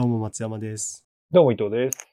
[0.00, 1.06] どうも松山です。
[1.30, 2.08] どうも伊藤です。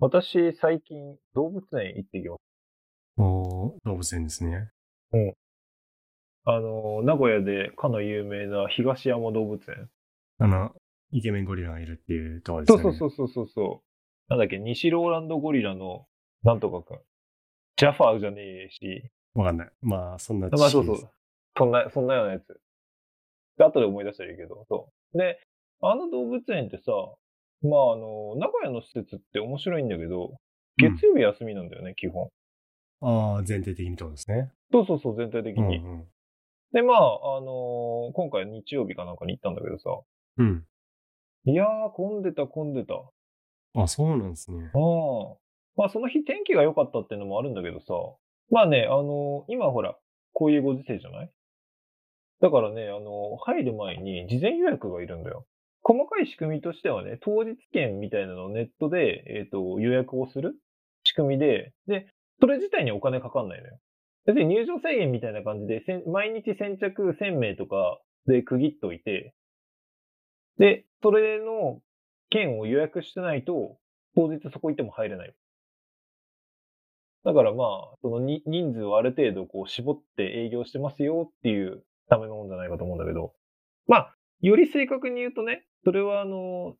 [0.00, 2.40] 私、最近、動物園行ってきまし
[3.16, 4.72] おー動物園ですね。
[5.12, 6.50] た。
[6.52, 9.88] あの、名古屋でかの有名な東山動物園。
[10.40, 10.72] あの、
[11.12, 12.98] イケメンゴリラがいるっていうところですそうよね。
[12.98, 13.82] そうそうそうそうそ
[14.28, 14.30] う。
[14.30, 16.06] なんだっけ、西ローランドゴリラの、
[16.42, 17.00] なんとかくん。
[17.76, 19.12] ジャファーじゃねえし。
[19.34, 19.70] わかんない。
[19.80, 21.10] まあ、そんな知まあそうそう。
[21.56, 22.60] そんな、そんなようなやつ。
[23.58, 25.18] で、後で思い出したらいいけど、そう。
[25.18, 25.38] で、
[25.90, 26.92] あの動物園ってさ、
[27.62, 30.38] まああの、名古屋の施設って面白いんだけど、
[30.76, 32.28] 月曜日休みなんだよね、基本。
[33.00, 34.50] ああ、前提的にってことですね。
[34.72, 35.78] そうそうそう、全体的に。
[35.78, 36.04] うんうん。
[36.72, 39.90] で、まあ、あのー今回日曜日かなんかに行ったんだけどさ、
[40.38, 40.64] うん。
[41.46, 42.94] いやー、混んでた、混んでた。
[43.76, 44.70] ああ、そうなんですね。
[44.74, 44.78] あ。
[45.76, 47.92] まあ、その日天気が良かったっていうのもあるんだけどさ、
[48.50, 49.96] まあね、あのー今ほら、
[50.32, 51.30] こういうご時世じゃない？
[52.40, 55.46] だからね、あのー入る前に事前予約がいるんだよ。
[55.84, 60.54] 細かい仕組みとしてはね、当日券みたいなのをネットで、えっ、と、予約をする
[61.04, 62.08] 仕組みで、で、
[62.40, 63.78] それ自体にお金かかんないのよ。
[64.24, 69.34] 別に入場制限みたいな感じで、毎日先着1000名とかで区切っといて、
[70.58, 71.80] で、それの
[72.30, 73.76] 券を予約してないと、
[74.16, 75.34] 当日そこ行っても入れない。
[77.24, 78.42] だからまあ、その人
[78.72, 83.32] 数をある程度こう絞って営業してますよっていうためのもんじゃないかと思うんだけど、
[83.86, 86.76] まあ、より正確に言うとね、それはあの、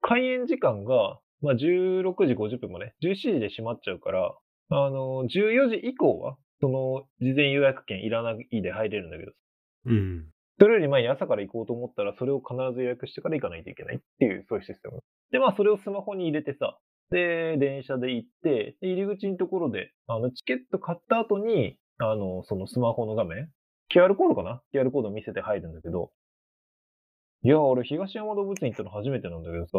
[0.00, 4.34] 開園時間が、まあ16時50分まで、17時で閉まっちゃうから、
[4.70, 9.32] あの、14時以降は、その事前予約券いらないで入れるんだけど、
[9.86, 10.26] うん。
[10.58, 15.00] それより前に朝から行こうと思ったら、それを必ず予約してから行かないといけないっていう、そういうシステム。
[15.30, 16.78] で、まあ、それをスマホに入れてさ、
[17.10, 23.50] で、電車で行って、で入り口のところで、あの、チケット買った後に、あの、そのスマホの画面
[23.94, 26.10] ?QR コードかな ?QR コードを見せて入るんだけど、
[27.46, 29.78] いや、俺、東山動物園行ったの初めてなんだけどさ、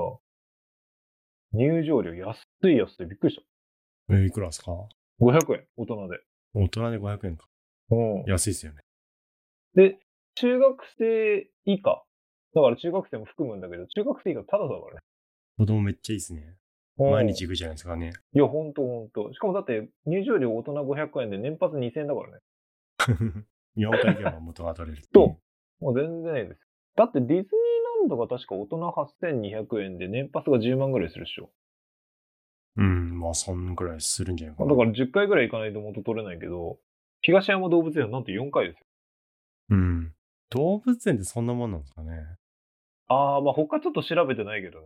[1.53, 3.41] 入場料安い安いびっくりし
[4.09, 4.71] えーいくらですか？
[5.19, 5.25] た。
[5.25, 6.19] 500円、大人で。
[6.53, 7.47] 大人で500円か。
[7.89, 8.23] うん。
[8.25, 8.81] 安いですよね。
[9.75, 9.99] で、
[10.35, 12.03] 中学生以下。
[12.53, 14.99] だから中学生も含むんだけど、中学生以下タダだからね。
[15.57, 16.41] 子供めっちゃいいですね。
[16.99, 18.11] うん毎日行くじゃないですかね。
[18.33, 19.31] いや、ほんとほんと。
[19.33, 22.39] しかもだって、入場料大人500円で年パス2000円だからね。
[23.77, 25.37] 4回行けば元が取れるっていそ
[25.81, 26.66] うもう全然ないです。
[26.97, 27.43] だってディズニー
[28.01, 31.51] ランドが確か大人8200円で年パスが10万ぐらいするでしょ。
[32.75, 33.19] うん。
[33.19, 34.71] まあ、そんくらいするんじゃないかな。
[34.71, 36.79] だから10回ぐらい行かないと元取れないけど、
[37.21, 38.85] 東山動物園はなんと4回ですよ。
[39.69, 40.13] うん。
[40.49, 42.11] 動物園ってそんなもんなんですかね。
[43.07, 44.85] あー、まあ他ちょっと調べてないけどね。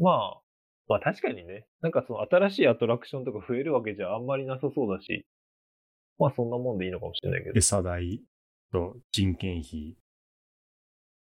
[0.00, 0.40] まあ、
[0.88, 5.26] まあ確かにね、なんかその新しいアトラクションとか増えるわけじゃあんまりなさそうだし、
[6.18, 7.52] まあそんなもんでいいのかもしれないけど。
[7.56, 8.20] 餌代
[8.72, 9.96] と人件費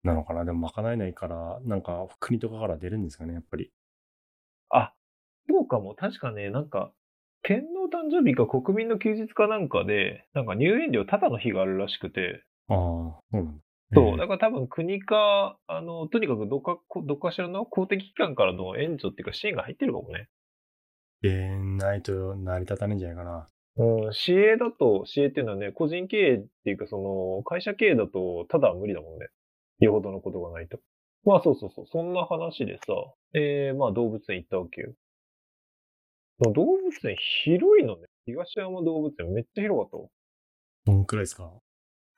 [0.03, 0.45] なのかな？
[0.45, 3.73] でも賄えないから、なんか国とかから出るんですかね、やっぱり。
[4.71, 4.95] あ、
[5.49, 5.95] そうかも。
[5.95, 6.93] 確かね、なんか、
[7.43, 13.63] 天皇誕生日か国民の休日かなんかで、なんか入園料ただの日があるらしくて、ああ、そうなんだ。
[13.95, 20.29] そう、えだから多分国か、あの、とにかくどっか、こどっかしらの公的機関からの援助っていうか支援が入ってるかもね。
[21.25, 23.49] えーないと成り立たないんじゃないかな。
[23.77, 26.99] うん、市営だと、市営っていうのはね、個人経営っていうか、そ
[27.39, 29.29] の、会社経営だと、ただは無理だもんね。
[29.85, 30.79] よほどのことがないと。
[31.25, 32.95] まあそうそうそう、そんな話でさ、
[33.35, 34.93] えー、まあ動物園行ったわけよ。
[36.41, 38.07] 動物園広いのね。
[38.27, 40.09] 東山動物園めっちゃ広かったわ。
[40.87, 41.53] どんくらいですか？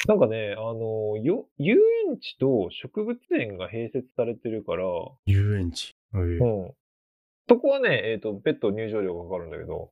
[0.06, 1.76] なんかね、あの、よ、遊
[2.08, 4.84] 園地と植物園が併設されてるから、
[5.26, 5.92] 遊園地？
[6.14, 6.74] えーうん。
[7.48, 9.90] そこはね、えっ、と、別途入場料がかかるんだけど、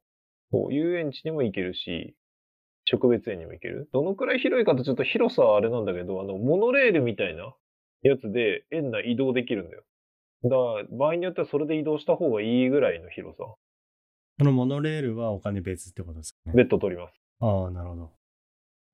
[0.51, 2.15] こう遊園地にも行けるし、
[2.85, 3.89] 植物園にも行ける。
[3.93, 7.55] どのくらい広いかとちょっと広さはあれなんだけど、あの、モノレールみたいな
[8.03, 9.83] やつで園内移動できるんだよ。
[10.45, 13.45] だから、場合によってはそれで移動した方がいいぐらいの広さ。
[14.39, 16.53] そのモノレールはお金別ってことですかね。
[16.55, 17.15] 別途取ります。
[17.41, 18.11] ああ、なるほど。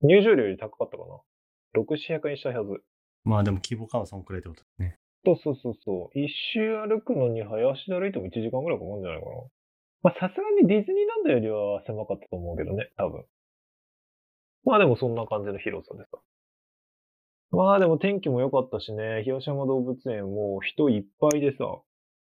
[0.03, 1.21] 入場料より高かったかな。
[1.75, 2.83] 6、700円したはず。
[3.25, 4.99] まあでも規模感はそんくらいってことですね。
[5.25, 6.19] そうそうそうそう。
[6.19, 9.33] 一周歩くのに早足で歩いても1時間ぐらいかかるんじゃないかな。
[10.03, 13.25] まあさすがにディズニーランドよりは狭かったと思うけどね、多分。
[14.65, 16.19] まあでもそんな感じの広さでさ。
[17.51, 21.65] まあでも天気も良かったしね、東山動物園もう人いっぱいでさ、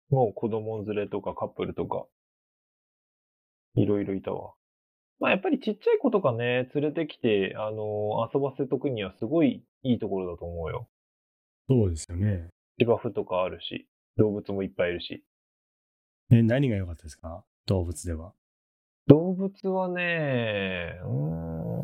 [0.09, 2.05] もう子供連れとかカップルとか、
[3.75, 4.53] いろいろいたわ。
[5.19, 10.87] まあやっぱりちっちゃい子とかね、連れてきて、あの遊ばせとくにはすごいいいところだと思うよ。
[11.69, 12.49] そうですよね。
[12.79, 15.23] 芝生とかあるし、動物もいっぱいいるし。
[16.29, 17.43] え、何が良かったですか？
[17.67, 18.33] 動物では。
[19.07, 21.74] 動物はね、うーん。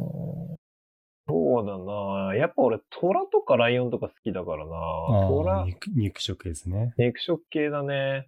[1.31, 6.93] そうだなやっぱ俺、虎とかライオンとか好きだからな肉肉食ですね。
[6.97, 8.27] 肉食系だね。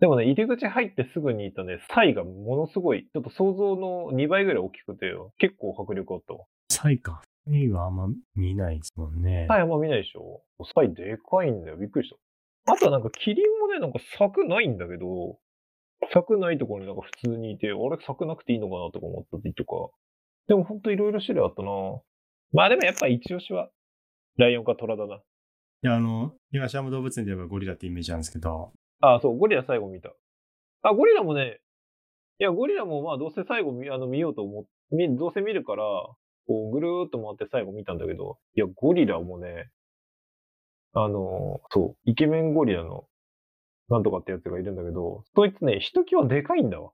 [0.00, 5.34] でもね、入り口入ってすぐにいたね、サイがものすごい、ちょっと想像の2倍ぐらい大きくてよ。
[5.36, 6.46] 結構迫力あったわ。
[6.70, 7.20] サイか。
[7.46, 9.44] サイはあんま見ないですもんね。
[9.48, 10.40] サイあんま見ないでしょ
[10.74, 11.76] サイでかいんだよ。
[11.76, 12.14] びっくりし
[12.66, 12.72] た。
[12.72, 15.38] あとはなんかキリンもね、なんか柵ないんだけど、
[16.14, 19.90] 柵ないところになんか普通にいて、あれ柵なくていいのかなとか思ったりとか。
[20.50, 21.70] でもほんといろいろ種類あったな
[22.52, 23.68] まあでもやっぱ一押しは、
[24.36, 25.14] ライオンかトラだな。
[25.14, 25.20] い
[25.82, 30.10] や、あの、東山動物園で言えばゴリラってイメージなんですけど、あそう、ゴリラ最後見た。
[30.82, 31.60] あ、ゴリラもね、
[32.40, 35.84] いや、ゴリラもまあどうせ最後見あの見ようと思っ見、どうせ見るから、
[36.48, 39.70] こうぐるーっと回って最後見たんだけど、いや、ゴリラもね、
[40.94, 43.04] あの、そう、イケメンゴリラの、
[43.88, 46.90] なんとかってやつがいるんだけど、そいつね、ひときわでかいんだわ。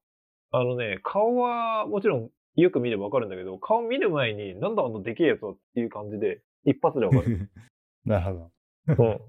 [0.51, 2.31] あのね、顔はもちろん
[2.63, 7.51] よく見ればわかるんだけど、顔見る前に、なんだあのでけえやつはっていう感じで、一発でわかる。
[8.05, 8.51] なるほ
[8.97, 9.05] ど。
[9.05, 9.21] うん。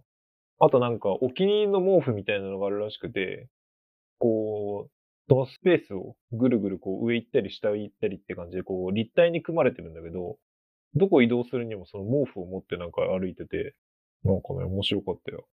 [0.59, 3.49] あとなんか、お気に入りの毛布みたいなのがあるらしくて、
[4.17, 4.91] こう、
[5.29, 10.37] そのスペースをぐるぐるこう上行ったり下行ったりって感じで、こう立体に組まれてるんだけど、
[10.95, 13.75] どこ移動するにもその毛布を持ってなんか歩いてて、
[14.23, 15.45] なんかね、面白かったよ。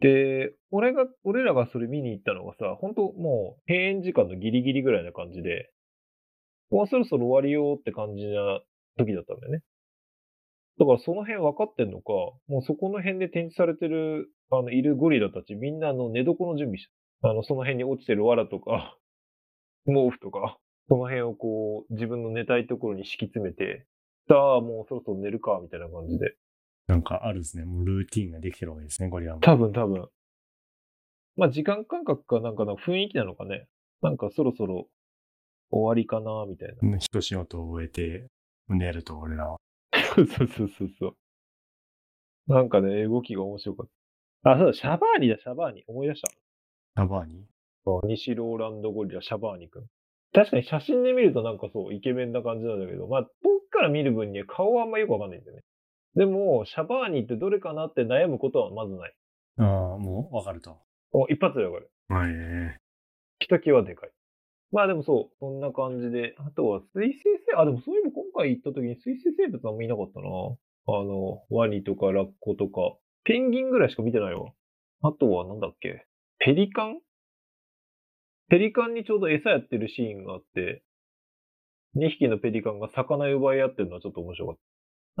[0.00, 5.70] で、俺が、俺らがそれ見に行ったのがさ、本当もう閉園時間のギリギリぐらいな感じで、
[6.70, 8.60] もうそろそろ終わりよって感じな
[8.96, 9.62] 時だったんだよね。
[10.78, 12.12] だからその辺分かってんのか、
[12.48, 16.92] もうそこの辺で展示されてる、あの、いるゴリラたちみんなあの寝床の準備して、
[17.22, 18.96] あの、その辺に落ちてる藁とか、
[19.84, 20.58] 毛布とか、
[20.88, 23.84] その辺をこう、自分の寝たいところに敷き詰めて、
[24.28, 26.34] さあ、もうそろそろ寝るか、みたいな感じで。
[26.90, 27.64] なんかあるですね。
[27.64, 29.40] もうルーティンができてるわけですね、ゴリラも。
[29.40, 30.08] 多分多分。
[31.36, 33.66] まあ時間感覚かなんかの雰囲気なのかね。
[34.02, 34.88] なんかそろそろ
[35.70, 36.98] 終わりかな、みたいな。
[36.98, 38.26] 一仕事を終えて、
[38.68, 39.58] 寝ると俺らは。
[40.16, 41.06] そうそうそうそ
[42.48, 42.52] う。
[42.52, 43.86] なんかね、動きが面白かっ
[44.42, 44.50] た。
[44.52, 45.84] あ、そうだ、シャバーニだ、シャバーニ。
[45.86, 46.28] 思い出した。
[46.96, 47.44] タバーに
[47.84, 49.84] そう西ローランドゴリラ、シャバーニ君。
[50.32, 53.28] 確かに写真で見るとなんかそう、イケメンな感じなんだけど、まあ、遠
[53.60, 55.62] くから見る分には顔はあんまよくわかんないんだよね。
[56.16, 59.14] でも、シャバーニってどれかなって悩むことはまずない。
[59.58, 59.66] ああ、
[59.98, 60.34] もう？
[60.34, 60.78] わかると。
[61.12, 61.90] お一発でわかる。
[62.08, 62.76] はい、え
[63.38, 64.10] ひときわでかい。
[64.72, 66.34] まあでもそう、そんな感じで。
[66.38, 70.26] あとは水生生、あ、でもそういえば今回行った時に水生生物あんまいなかったな。
[70.26, 74.52] あの、ワニとかラッコとか、ペンギンぐらいしか見てないわ。
[75.02, 76.06] あとはなんだっけ
[76.38, 77.00] ペリカン？
[78.48, 80.82] ペリカンにちょうど餌やってるシーンがあって、
[81.96, 84.62] 2匹のペリカンが魚奪い合ってるのはちょっと面白かった。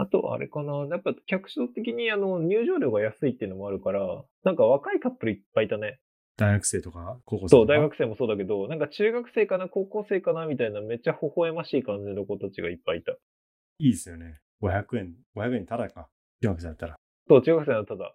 [0.00, 4.00] あとはあれかなやっぱ客層的にあの入場料が安いっていうのもあるから、
[4.44, 6.00] なんか若いカップルいっぱいいたね。
[6.38, 13.12] 大学生とか高校生そう、大学生もそうだけど、なんか中学生かな、高校生かなみたいなめっちゃ微笑ましい感じの子たちがいっぱいいた。
[13.12, 14.40] いいですよね。
[14.62, 16.08] 500円、500円ただか。
[16.40, 16.96] 中学生だったら。
[17.28, 18.14] そう、中学生だっただ。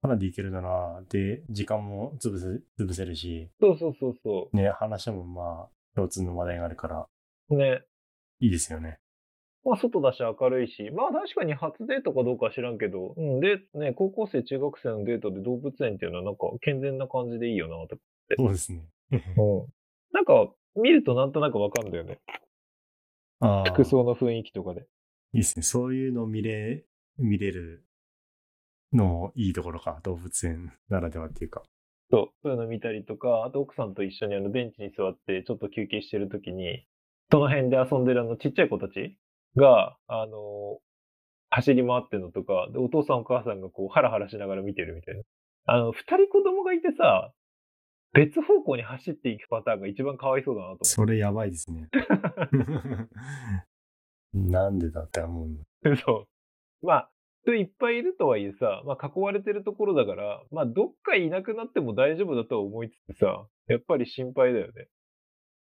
[0.00, 7.06] ただでいけるなら、で、時間も潰せ、潰せるし、そうそうそうそね、話もまあ、共通の話題があるから、
[7.50, 7.56] う。
[7.56, 7.82] ね。
[8.40, 8.98] いいですよね。
[9.68, 17.98] まあ、外だし明るいし、まあ確かに初デートかどうかは知らんけど、うん、で、ね、高校生、中学生のデートで動物園っていうのはなんか健全な感じでいいよな、と。
[18.38, 18.82] そうですね。
[19.12, 19.20] うん。
[20.12, 22.18] なんか、見るとなんとなくわかるんだよね。
[23.40, 24.80] ああ、服装の雰囲気とかで。
[24.80, 24.84] い
[25.34, 25.62] いですね。
[25.62, 26.84] そういうの見れ、
[27.18, 27.84] 見れる
[28.94, 30.00] のもいいところか。
[30.02, 31.62] 動物園ならではっていうか。
[32.10, 36.86] そう、そういうの見たりとか、あと奥さんと一緒にあのベンチに座ってちょっと休憩してるときに、
[37.30, 39.18] その辺で遊んでるあのちっちゃい子たち
[39.58, 40.78] が、あの
[41.50, 45.22] 走り回ってるのとか、で、お父さんお母さんがこうハラハラしながら見てるみたいな。
[45.66, 47.32] あの、二人子供がいてさ、
[48.12, 51.88] 別方向に走っていくパターンが一番かわいそうだなとそれやばいですね。
[54.32, 55.54] なんでだって思うの。
[55.54, 56.02] 思って。
[56.02, 56.26] そ
[56.82, 56.86] う。
[56.86, 57.10] まあ、
[57.42, 64.88] 人いっぱいいるとはいえさ、まあ囲われてるところだから、まあどっかいなくなっても大丈夫だとは思いつつさ、やっぱり心配だよね。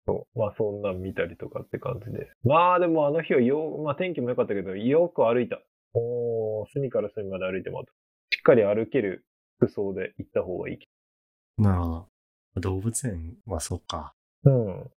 [0.06, 0.40] そう。
[0.40, 2.30] まあそんなん見たりとかって感じで。
[2.44, 5.60] まあでもあの日はよ、まあ天気も良かったけど、よく歩いた。
[5.94, 7.92] おー、隅から隅まで歩いてもらった。
[8.36, 9.26] しっかり歩ける
[9.58, 10.80] 服装で行った方がいい。
[11.62, 12.08] なるほ
[12.56, 12.62] ど。
[12.62, 14.14] 動物園はそうか。
[14.44, 14.90] うん。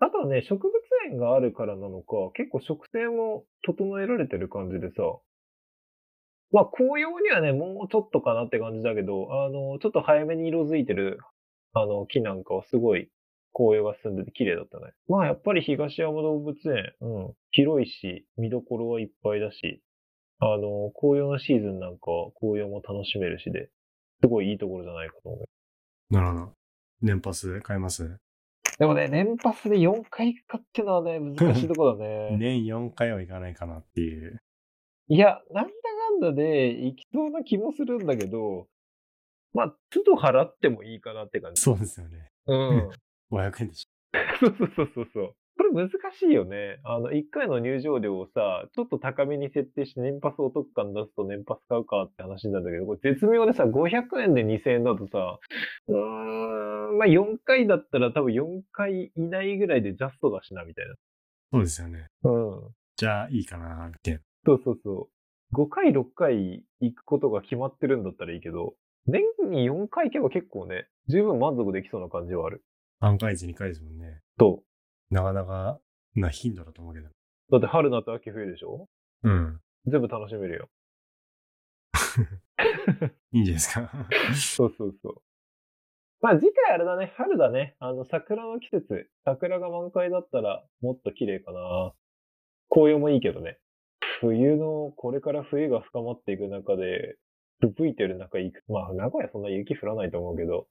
[0.00, 0.72] あとはね、植物
[1.10, 5.02] 園があるからなのか、結構植生も整えられてる感じでさ、
[6.52, 11.18] まあ紅葉にはね、もうちょっとかなって感じだけど、あの、ちょっと早めに色づいてる、
[11.72, 13.08] あの、木なんかはすごい
[13.52, 14.92] 紅葉が進んでて綺麗だったね。
[15.08, 19.82] まあやっぱり東山動物園、うん、広いし、見どころはいっぱいだし、
[20.38, 23.70] あの、紅葉のシーズンなんかは紅葉も楽しめるしで、
[24.22, 26.14] すごいいいところじゃないかと思う。
[26.14, 26.52] なるほど。
[27.02, 28.18] 年パス買います？
[28.78, 32.36] でもね、年パスで4回行くかっていうのはね、難しいところだね。
[32.40, 34.40] 年4回はいかないかなっていう。
[35.08, 38.68] いや、なんだかんだで行きそうな気もするんだけど、
[39.52, 41.60] まあ、都度払ってもいいかなって感じ。
[41.60, 42.30] そうですよね。
[42.46, 42.90] うん。
[43.30, 43.86] 500円でし
[44.40, 45.34] そうそうそうそうそう。
[45.56, 46.80] これ難しいよね。
[46.84, 55.38] あの、1回の入場料をさ、ちょっと高めに設定して年パスお得感出すと年パス買うかって話なんだけど、これ絶妙でさ、500円で2000円だとさ、
[55.88, 55.96] うー
[56.94, 60.86] ん、まあ4回だったら多分4回以内ぐらいでジャストだしな、みたい
[61.52, 62.06] そうですよね。
[62.22, 62.30] な。
[62.30, 62.36] う
[62.68, 62.74] ん。
[62.96, 64.20] じゃあいいかな、みたいな。
[64.46, 65.08] そうそうそ
[65.52, 65.54] う。
[65.54, 68.74] 5回、6回行くことが決まってるんだったらいいけど、
[69.06, 72.62] 年に4回行けば結構ね、十分満足できそうな感じはある。
[73.02, 74.20] 3回ず2回ですもんね。
[74.38, 74.62] と。
[75.10, 75.80] なかなか
[76.14, 77.08] な頻度だと思うけど。
[77.50, 78.88] だって春、夏、秋、冬でしょ？
[79.22, 79.60] うん。
[79.86, 80.68] 全部楽しめるよ。
[83.32, 83.90] いいんじゃないですか。
[84.56, 85.22] そうそうそう。
[86.20, 87.76] まあ次回あれだね、春だね。
[87.78, 89.10] あの桜の季節。
[89.24, 91.94] 桜が満開だったらもっと綺麗かな。
[92.68, 93.58] 紅葉もいいけどね。
[94.20, 97.16] 冬の、これから冬が深まっていく中で、
[97.60, 98.62] 吹雪いてる中行く。
[98.68, 100.68] まあ名古屋そんな雪降らないと思うけど。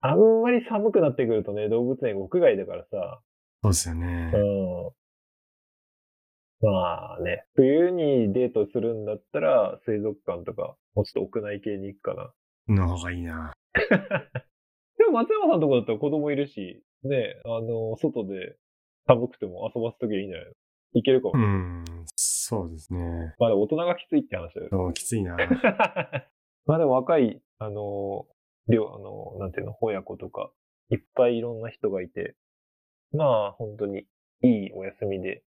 [0.00, 3.20] あんまり寒くなってくるとね、動物園屋外だからさ。
[3.62, 4.32] そうですよね。
[4.34, 4.90] うん。
[6.60, 12.32] まあね、冬にデートするんだったら、水族館とか、もうちょっと屋内系に行くか
[12.68, 12.74] な。
[12.74, 13.52] の方がいいな。
[14.98, 18.56] でも松山さんとこだったら子供いるし、ね、あの、外で
[19.06, 20.52] 寒くても遊ばすときはいいんじゃないの？
[20.94, 21.34] いけるかも。
[21.34, 21.84] うん。
[22.16, 23.34] そうですね。
[23.38, 24.68] まあでも大人がきついって話だよ。
[24.70, 25.36] そうきついな。
[26.66, 28.26] まあでも若い、あの、
[28.68, 30.50] 両、あの、なんていうの、親子とか、
[30.90, 32.34] いっぱいいろんな人がいて、
[33.12, 34.06] まあ本当に
[34.42, 35.42] いいお休みで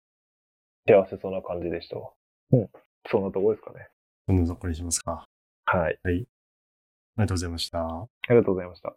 [0.87, 2.11] 幸せそうな感じでしたわ。
[2.51, 2.69] うん。
[3.09, 3.89] そんなとこですかね。
[4.27, 5.25] こんなとこにしますか？
[5.65, 5.99] はい。
[6.03, 6.27] あり
[7.17, 7.79] がとうございました。
[7.79, 8.95] ありがとうございました。